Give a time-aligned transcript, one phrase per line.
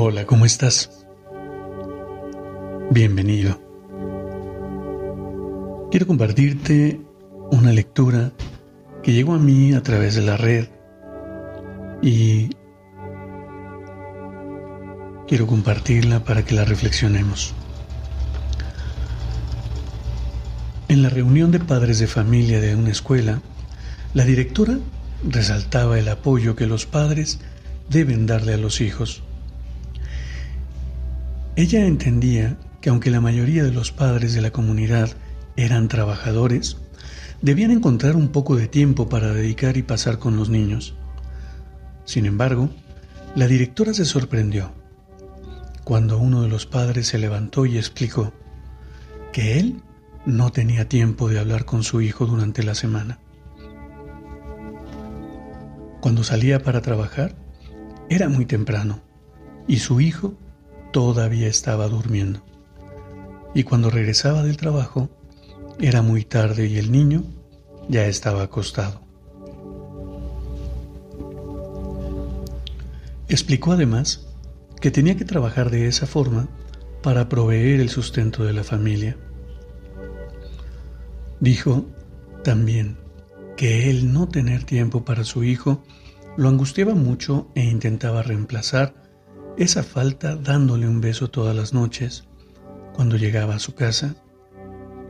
[0.00, 1.04] Hola, ¿cómo estás?
[2.92, 3.60] Bienvenido.
[5.90, 7.00] Quiero compartirte
[7.50, 8.30] una lectura
[9.02, 10.68] que llegó a mí a través de la red
[12.00, 12.50] y
[15.26, 17.52] quiero compartirla para que la reflexionemos.
[20.86, 23.42] En la reunión de padres de familia de una escuela,
[24.14, 24.78] la directora
[25.28, 27.40] resaltaba el apoyo que los padres
[27.90, 29.24] deben darle a los hijos
[31.58, 35.10] ella entendía que aunque la mayoría de los padres de la comunidad
[35.56, 36.76] eran trabajadores,
[37.42, 40.94] debían encontrar un poco de tiempo para dedicar y pasar con los niños.
[42.04, 42.70] Sin embargo,
[43.34, 44.72] la directora se sorprendió
[45.82, 48.32] cuando uno de los padres se levantó y explicó
[49.32, 49.82] que él
[50.26, 53.18] no tenía tiempo de hablar con su hijo durante la semana.
[56.00, 57.34] Cuando salía para trabajar,
[58.08, 59.00] era muy temprano
[59.66, 60.38] y su hijo
[60.92, 62.42] todavía estaba durmiendo.
[63.54, 65.08] Y cuando regresaba del trabajo,
[65.80, 67.24] era muy tarde y el niño
[67.88, 69.00] ya estaba acostado.
[73.28, 74.26] Explicó además
[74.80, 76.48] que tenía que trabajar de esa forma
[77.02, 79.16] para proveer el sustento de la familia.
[81.40, 81.86] Dijo
[82.42, 82.96] también
[83.56, 85.82] que el no tener tiempo para su hijo
[86.36, 88.94] lo angustiaba mucho e intentaba reemplazar
[89.58, 92.28] esa falta dándole un beso todas las noches
[92.94, 94.14] cuando llegaba a su casa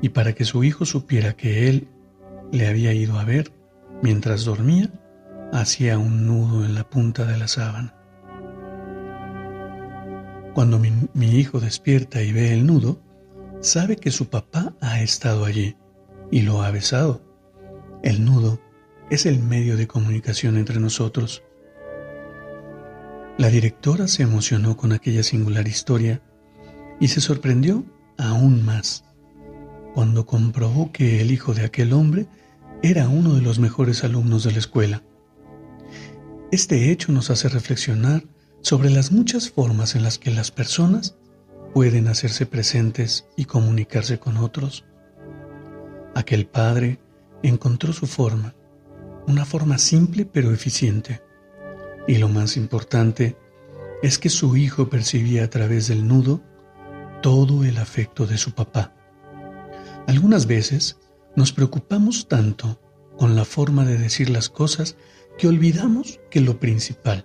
[0.00, 1.88] y para que su hijo supiera que él
[2.50, 3.52] le había ido a ver
[4.02, 4.90] mientras dormía,
[5.52, 7.94] hacía un nudo en la punta de la sábana.
[10.54, 12.98] Cuando mi, mi, hijo despierta y ve el nudo,
[13.60, 15.76] sabe que su papá ha estado allí
[16.30, 17.22] y lo ha besado.
[18.02, 18.58] El nudo
[19.10, 21.42] es el medio de comunicación entre nosotros
[23.40, 26.20] la directora se emocionó con aquella singular historia
[27.00, 27.86] y se sorprendió
[28.18, 29.06] aún más
[29.94, 32.26] cuando comprobó que el hijo de aquel hombre
[32.82, 35.02] era uno de los mejores alumnos de la escuela.
[36.52, 38.24] Este hecho nos hace reflexionar
[38.60, 41.16] sobre las muchas formas en las que las personas
[41.72, 44.84] pueden hacerse presentes y comunicarse con otros.
[46.14, 46.98] Aquel padre
[47.42, 48.54] encontró su forma,
[49.26, 51.22] una forma simple pero eficiente.
[52.10, 53.36] Y lo más importante
[54.02, 56.42] es que su hijo percibía a través del nudo
[57.22, 58.92] todo el afecto de su papá.
[60.08, 60.98] Algunas veces
[61.36, 62.80] nos preocupamos tanto
[63.16, 64.96] con la forma de decir las cosas
[65.38, 67.24] que olvidamos que lo principal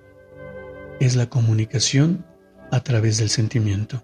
[0.99, 2.23] es la comunicación
[2.71, 4.03] a través del sentimiento.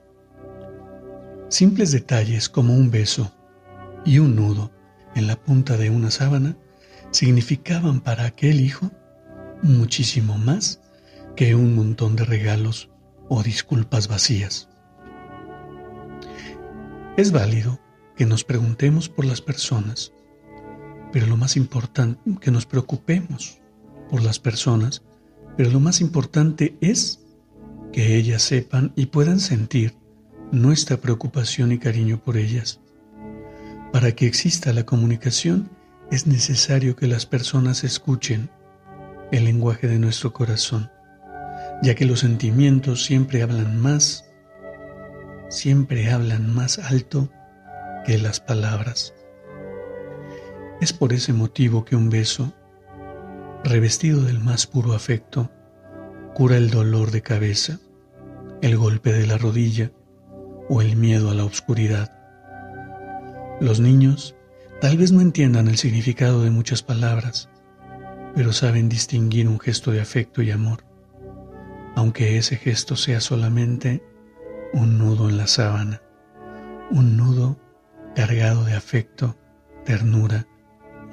[1.49, 3.31] Simples detalles como un beso
[4.03, 4.71] y un nudo
[5.13, 6.57] en la punta de una sábana
[7.11, 8.89] significaban para aquel hijo
[9.63, 10.81] muchísimo más
[11.35, 12.89] que un montón de regalos
[13.29, 14.69] o disculpas vacías.
[17.17, 17.79] Es válido
[18.15, 20.13] que nos preguntemos por las personas,
[21.11, 23.59] pero lo más importante, que nos preocupemos
[24.09, 25.03] por las personas,
[25.57, 27.19] pero lo más importante es
[27.91, 29.95] que ellas sepan y puedan sentir
[30.51, 32.79] nuestra preocupación y cariño por ellas.
[33.91, 35.69] Para que exista la comunicación
[36.11, 38.49] es necesario que las personas escuchen
[39.31, 40.91] el lenguaje de nuestro corazón,
[41.81, 44.25] ya que los sentimientos siempre hablan más,
[45.49, 47.29] siempre hablan más alto
[48.05, 49.13] que las palabras.
[50.81, 52.53] Es por ese motivo que un beso,
[53.63, 55.51] revestido del más puro afecto,
[56.33, 57.79] cura el dolor de cabeza,
[58.61, 59.91] el golpe de la rodilla
[60.69, 62.11] o el miedo a la oscuridad.
[63.59, 64.35] Los niños
[64.79, 67.50] tal vez no entiendan el significado de muchas palabras,
[68.35, 70.83] pero saben distinguir un gesto de afecto y amor,
[71.95, 74.03] aunque ese gesto sea solamente
[74.73, 76.01] un nudo en la sábana,
[76.89, 77.59] un nudo
[78.15, 79.37] cargado de afecto,
[79.85, 80.47] ternura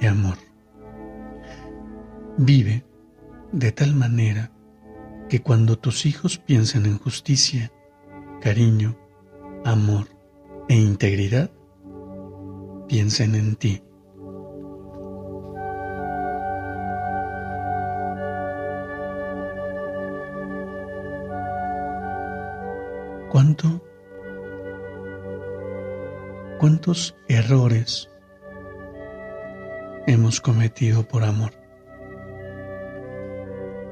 [0.01, 0.37] y amor.
[2.37, 2.85] Vive
[3.53, 4.53] de tal manera
[5.29, 7.73] que cuando tus hijos piensen en justicia,
[8.41, 8.97] cariño,
[9.65, 10.09] amor
[10.69, 11.51] e integridad,
[12.89, 13.83] piensen en ti.
[23.31, 23.85] ¿Cuánto?
[26.59, 28.09] ¿Cuántos errores
[30.07, 31.53] hemos cometido por amor?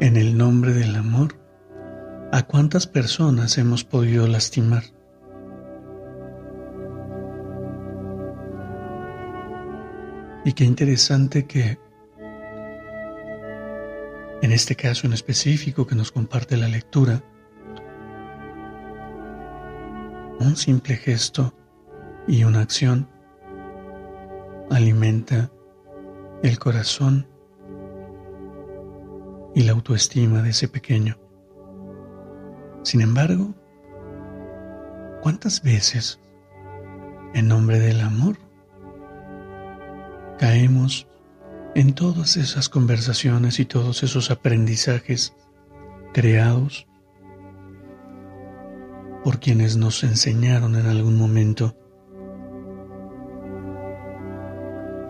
[0.00, 1.38] En el nombre del amor,
[2.32, 4.84] ¿a cuántas personas hemos podido lastimar?
[10.46, 11.78] Y qué interesante que
[14.40, 17.22] en este caso en específico que nos comparte la lectura,
[20.40, 21.54] un simple gesto
[22.28, 23.08] y una acción
[24.70, 25.50] alimenta
[26.42, 27.26] el corazón
[29.54, 31.16] y la autoestima de ese pequeño.
[32.82, 33.54] Sin embargo,
[35.22, 36.20] ¿cuántas veces
[37.34, 38.36] en nombre del amor
[40.38, 41.08] caemos
[41.74, 45.34] en todas esas conversaciones y todos esos aprendizajes
[46.12, 46.86] creados
[49.26, 51.76] por quienes nos enseñaron en algún momento.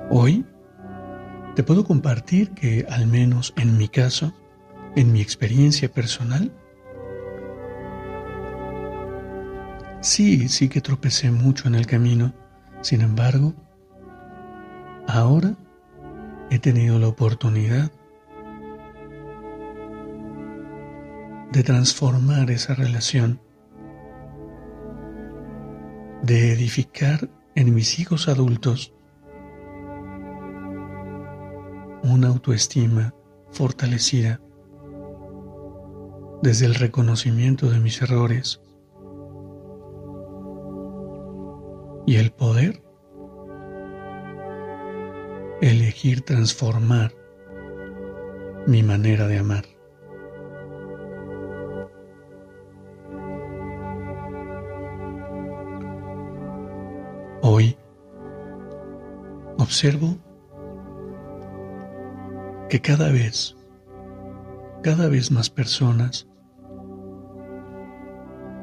[0.09, 0.43] Hoy
[1.55, 4.33] te puedo compartir que al menos en mi caso,
[4.95, 6.51] en mi experiencia personal,
[10.01, 12.33] sí, sí que tropecé mucho en el camino.
[12.81, 13.53] Sin embargo,
[15.09, 15.55] ahora
[16.49, 17.93] he tenido la oportunidad
[21.53, 23.45] de transformar esa relación
[26.23, 28.93] de edificar en mis hijos adultos
[32.03, 33.15] una autoestima
[33.51, 34.41] fortalecida
[36.43, 38.61] desde el reconocimiento de mis errores
[42.07, 42.83] y el poder
[45.61, 47.13] elegir transformar
[48.67, 49.76] mi manera de amar.
[59.67, 60.17] Observo
[62.69, 63.57] que cada vez,
[64.85, 66.29] cada vez más personas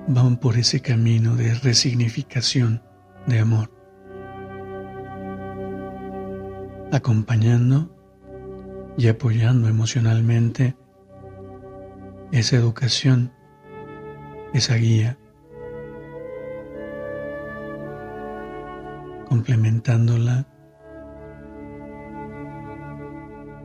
[0.08, 2.82] van por ese camino de resignificación
[3.28, 3.70] de amor,
[6.94, 7.94] acompañando
[8.98, 10.78] y apoyando emocionalmente
[12.32, 13.34] esa educación,
[14.54, 15.18] esa guía
[19.28, 20.53] complementándola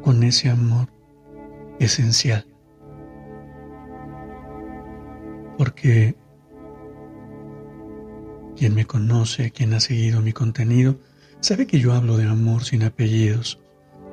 [0.08, 0.88] con ese amor
[1.80, 2.46] esencial.
[5.58, 6.16] Porque
[8.56, 10.98] quien me conoce, quien ha seguido mi contenido,
[11.40, 13.60] sabe que yo hablo de amor sin apellidos,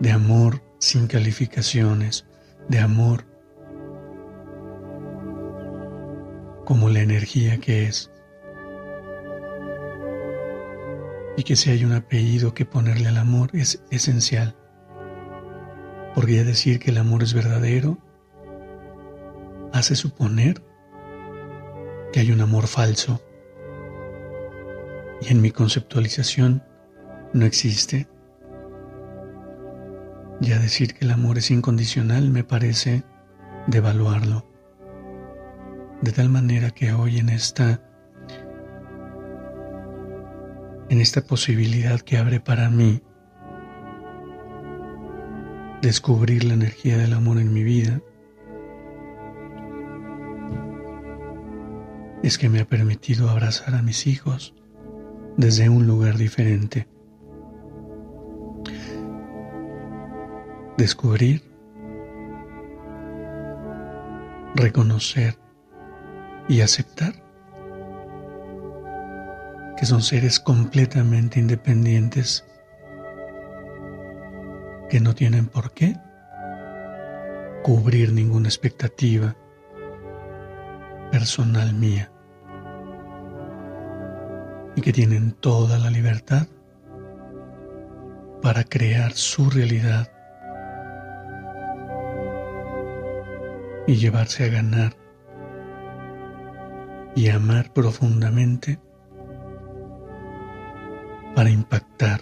[0.01, 2.25] de amor sin calificaciones,
[2.67, 3.23] de amor
[6.65, 8.11] como la energía que es.
[11.37, 14.57] y que si hay un apellido que ponerle al amor es esencial.
[16.15, 17.97] Porque decir que el amor es verdadero
[19.73, 20.63] hace suponer
[22.13, 23.21] que hay un amor falso.
[25.21, 26.63] Y en mi conceptualización
[27.33, 28.07] no existe.
[30.39, 33.03] Ya decir que el amor es incondicional me parece
[33.67, 34.49] devaluarlo.
[36.01, 37.81] De tal manera que hoy en esta
[40.87, 43.01] en esta posibilidad que abre para mí
[45.85, 48.01] descubrir la energía del amor en mi vida,
[52.23, 54.55] es que me ha permitido abrazar a mis hijos
[55.37, 56.87] desde un lugar diferente.
[60.75, 61.43] Descubrir,
[64.55, 65.37] reconocer
[66.49, 67.13] y aceptar
[69.77, 72.43] que son seres completamente independientes,
[74.89, 75.95] que no tienen por qué
[77.63, 79.35] cubrir ninguna expectativa
[81.11, 82.11] personal mía.
[84.75, 86.47] Y que tienen toda la libertad
[88.41, 90.11] para crear su realidad
[93.87, 94.93] y llevarse a ganar
[97.15, 98.79] y amar profundamente
[101.33, 102.21] para impactar